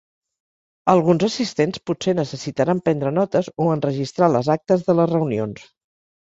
Alguns 0.93 1.25
assistents 1.27 1.81
potser 1.89 2.15
necessitaran 2.19 2.81
prendre 2.89 3.11
notes 3.19 3.51
o 3.67 3.69
enregistrar 3.75 4.31
les 4.37 4.51
actes 4.57 4.89
de 4.89 4.97
les 5.03 5.13
reunions. 5.15 5.71